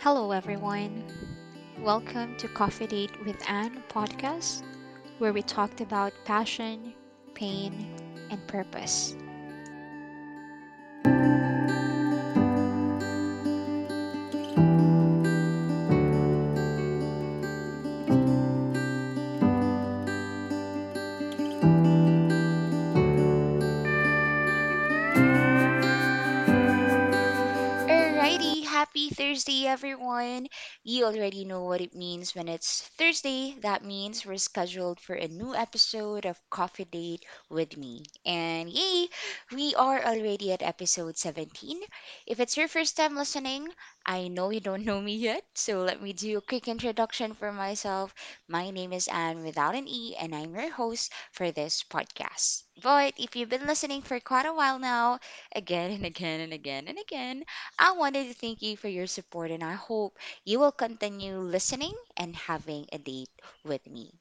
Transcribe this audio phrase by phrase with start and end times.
[0.00, 1.04] Hello, everyone.
[1.78, 4.62] Welcome to Coffee Date with Anne podcast,
[5.18, 6.94] where we talked about passion,
[7.34, 7.94] pain,
[8.30, 9.14] and purpose.
[29.00, 30.46] Happy Thursday, everyone.
[30.82, 33.56] You already know what it means when it's Thursday.
[33.62, 38.04] That means we're scheduled for a new episode of Coffee Date with me.
[38.26, 39.08] And yay,
[39.52, 41.80] we are already at episode 17.
[42.26, 43.68] If it's your first time listening,
[44.04, 47.52] I know you don't know me yet, so let me do a quick introduction for
[47.52, 48.14] myself.
[48.48, 52.64] My name is Anne without an E, and I'm your host for this podcast.
[52.82, 55.20] But if you've been listening for quite a while now,
[55.54, 57.44] again and again and again and again,
[57.78, 61.94] I wanted to thank you for your support and I hope you will continue listening
[62.16, 63.30] and having a date
[63.64, 64.14] with me.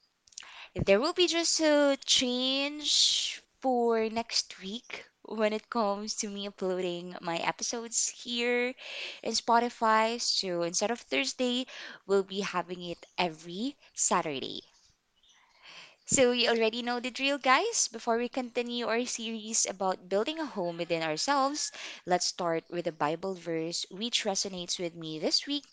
[0.75, 7.15] There will be just a change for next week when it comes to me uploading
[7.21, 8.75] my episodes here
[9.23, 10.19] in Spotify.
[10.21, 11.67] So instead of Thursday,
[12.05, 14.63] we'll be having it every Saturday.
[16.11, 17.87] So, you already know the drill, guys.
[17.87, 21.71] Before we continue our series about building a home within ourselves,
[22.05, 25.63] let's start with a Bible verse which resonates with me this week.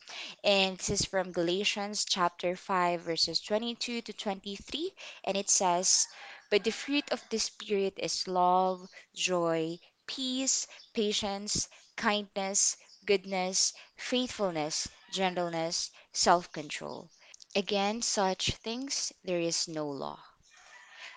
[0.44, 4.92] And this is from Galatians chapter 5, verses 22 to 23.
[5.24, 6.06] And it says,
[6.50, 15.90] But the fruit of the Spirit is love, joy, peace, patience, kindness, goodness, faithfulness, gentleness,
[16.12, 17.10] self control.
[17.56, 20.20] Against such things there is no law.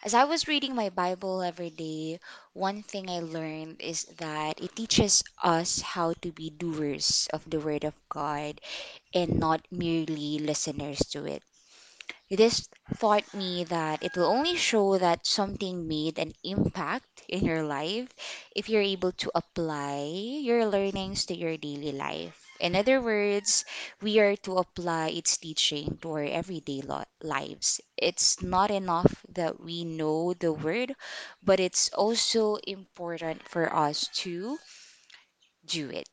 [0.03, 2.19] As I was reading my Bible every day,
[2.51, 7.61] one thing I learned is that it teaches us how to be doers of the
[7.61, 8.59] Word of God
[9.13, 11.43] and not merely listeners to it.
[12.29, 17.63] This taught me that it will only show that something made an impact in your
[17.63, 18.09] life
[18.55, 22.48] if you're able to apply your learnings to your daily life.
[22.59, 23.65] In other words,
[24.01, 26.81] we are to apply its teaching to our everyday
[27.21, 27.81] lives.
[27.97, 30.95] It's not enough that we know the word,
[31.43, 34.59] but it's also important for us to
[35.65, 36.09] do it.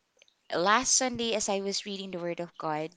[0.54, 2.90] Last Sunday, as I was reading the Word of God,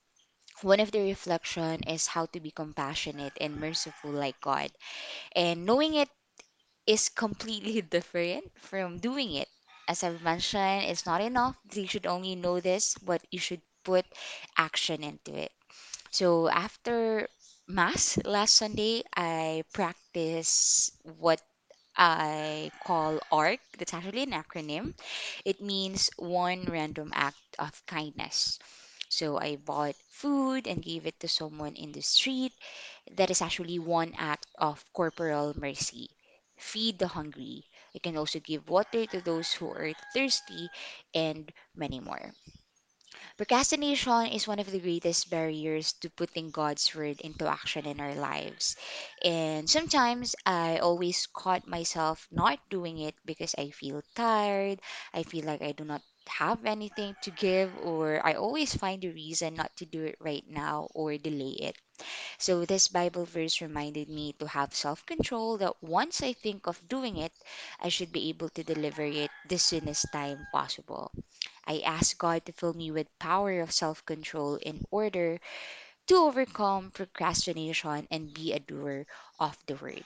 [0.61, 4.71] one of the reflection is how to be compassionate and merciful like God.
[5.35, 6.09] And knowing it
[6.88, 9.49] is completely different from doing it.
[9.89, 11.57] As I've mentioned, it's not enough.
[11.73, 14.05] You should only know this, but you should put
[14.57, 15.51] action into it.
[16.11, 17.27] So after
[17.67, 21.41] Mass last Sunday, I practiced what
[21.97, 23.59] I call ARC.
[23.77, 24.95] That's actually an acronym.
[25.45, 28.59] It means one random act of kindness.
[29.09, 32.53] So I bought food and gave it to someone in the street.
[33.11, 36.09] That is actually one act of corporal mercy.
[36.57, 37.66] Feed the hungry.
[37.94, 40.72] You can also give water to those who are thirsty
[41.13, 42.33] and many more.
[43.38, 48.13] Procrastination is one of the greatest barriers to putting God's word into action in our
[48.13, 48.75] lives.
[49.23, 54.79] And sometimes I always caught myself not doing it because I feel tired,
[55.13, 59.09] I feel like I do not have anything to give, or I always find a
[59.11, 61.77] reason not to do it right now or delay it.
[62.39, 66.87] So, this Bible verse reminded me to have self control that once I think of
[66.87, 67.33] doing it,
[67.79, 71.11] I should be able to deliver it the soonest time possible.
[71.65, 75.39] I ask God to fill me with power of self control in order
[76.07, 79.07] to overcome procrastination and be a doer
[79.39, 80.05] of the word.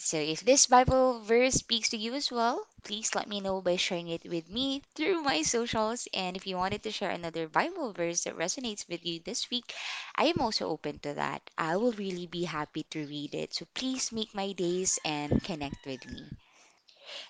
[0.00, 3.76] So, if this Bible verse speaks to you as well, please let me know by
[3.76, 6.08] sharing it with me through my socials.
[6.12, 9.72] And if you wanted to share another Bible verse that resonates with you this week,
[10.16, 11.50] I am also open to that.
[11.56, 13.54] I will really be happy to read it.
[13.54, 16.32] So, please make my days and connect with me.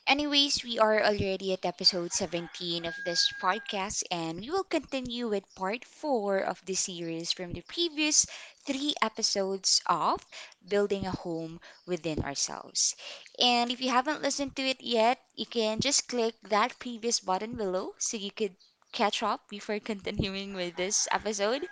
[0.07, 5.44] Anyways, we are already at episode 17 of this podcast, and we will continue with
[5.55, 8.27] part 4 of the series from the previous
[8.65, 10.27] three episodes of
[10.67, 12.94] Building a Home Within Ourselves.
[13.38, 17.55] And if you haven't listened to it yet, you can just click that previous button
[17.56, 18.56] below so you could
[18.93, 21.67] catch up before continuing with this episode.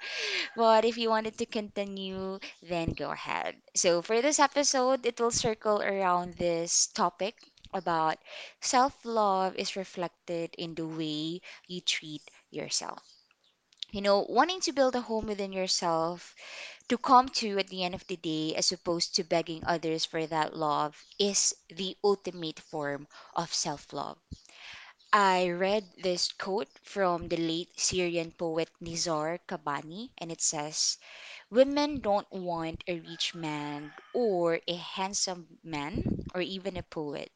[0.54, 3.62] But if you wanted to continue, then go ahead.
[3.74, 7.36] So for this episode, it will circle around this topic
[7.72, 8.18] about
[8.60, 13.02] self love is reflected in the way you treat yourself.
[13.90, 16.34] You know, wanting to build a home within yourself
[16.88, 20.26] to come to at the end of the day, as opposed to begging others for
[20.26, 24.18] that love, is the ultimate form of self love.
[25.12, 30.98] I read this quote from the late Syrian poet Nizar Qabbani, and it says,
[31.50, 37.32] Women don't want a rich man or a handsome man or even a poet.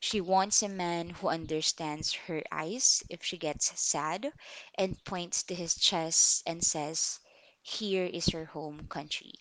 [0.00, 4.32] She wants a man who understands her eyes if she gets sad
[4.76, 7.20] and points to his chest and says,
[7.62, 9.32] Here is your home country.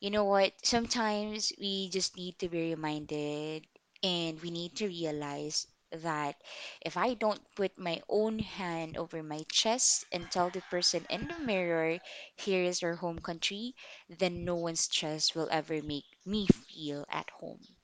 [0.00, 0.54] You know what?
[0.64, 3.66] Sometimes we just need to be reminded
[4.02, 6.40] and we need to realize that
[6.80, 11.28] if I don't put my own hand over my chest and tell the person in
[11.28, 12.00] the mirror,
[12.36, 13.74] here is our home country,
[14.08, 17.75] then no one's chest will ever make me feel at home.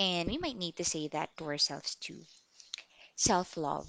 [0.00, 2.26] And we might need to say that to ourselves too.
[3.16, 3.88] Self love.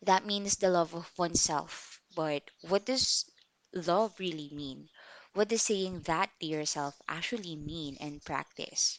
[0.00, 2.00] That means the love of oneself.
[2.14, 3.26] But what does
[3.74, 4.88] love really mean?
[5.34, 8.98] What does saying that to yourself actually mean in practice?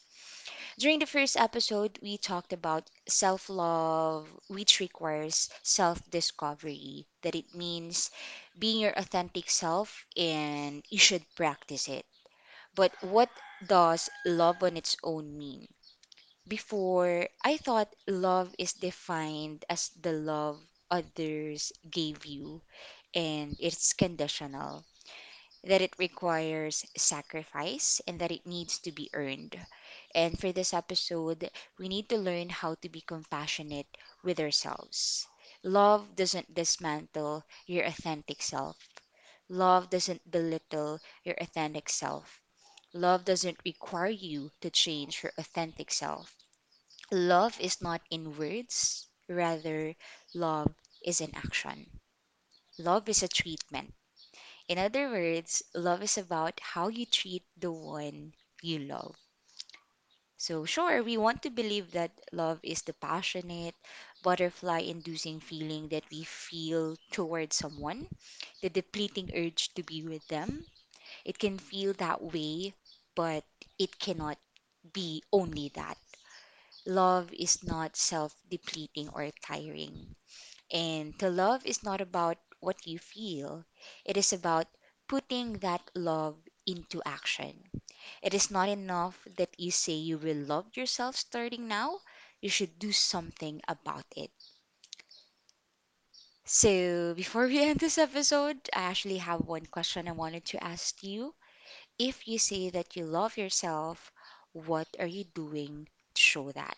[0.78, 7.54] During the first episode, we talked about self love, which requires self discovery, that it
[7.54, 8.10] means
[8.58, 12.06] being your authentic self and you should practice it.
[12.74, 13.30] But what
[13.66, 15.68] does love on its own mean?
[16.48, 20.60] Before, I thought love is defined as the love
[20.90, 22.62] others gave you
[23.14, 24.84] and it's conditional,
[25.64, 29.58] that it requires sacrifice and that it needs to be earned.
[30.14, 35.26] And for this episode, we need to learn how to be compassionate with ourselves.
[35.62, 38.88] Love doesn't dismantle your authentic self.
[39.48, 42.42] Love doesn't belittle your authentic self.
[42.92, 46.36] Love doesn't require you to change your authentic self.
[47.10, 49.96] Love is not in words, rather,
[50.34, 50.74] love
[51.04, 52.00] is in action.
[52.78, 53.94] Love is a treatment.
[54.68, 59.16] In other words, love is about how you treat the one you love.
[60.38, 63.74] So, sure, we want to believe that love is the passionate,
[64.22, 68.08] butterfly inducing feeling that we feel towards someone,
[68.62, 70.66] the depleting urge to be with them.
[71.24, 72.74] It can feel that way,
[73.18, 73.44] but
[73.78, 74.38] it cannot
[74.92, 75.98] be only that.
[76.86, 80.16] Love is not self depleting or tiring.
[80.72, 83.64] And to love is not about what you feel,
[84.04, 84.68] it is about
[85.08, 86.36] putting that love
[86.66, 87.70] into action.
[88.22, 92.00] It is not enough that you say you will love yourself starting now,
[92.40, 94.32] you should do something about it.
[96.46, 101.02] So, before we end this episode, I actually have one question I wanted to ask
[101.04, 101.36] you.
[101.98, 104.12] If you say that you love yourself,
[104.52, 106.76] what are you doing to show that?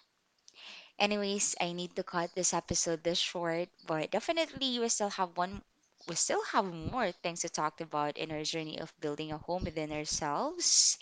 [0.98, 5.62] Anyways, I need to cut this episode this short, but definitely we still have one
[6.08, 9.64] we still have more things to talk about in our journey of building a home
[9.64, 10.98] within ourselves.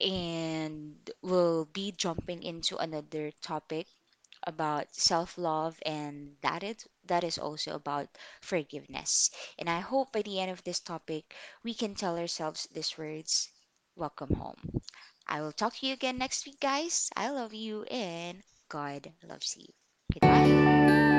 [0.00, 3.86] And we'll be jumping into another topic
[4.46, 8.08] about self-love and that is that is also about
[8.40, 9.30] forgiveness.
[9.58, 13.50] And I hope by the end of this topic, we can tell ourselves these words
[13.96, 14.80] Welcome home.
[15.26, 17.10] I will talk to you again next week, guys.
[17.16, 19.66] I love you and God loves you.
[20.14, 21.10] Goodbye.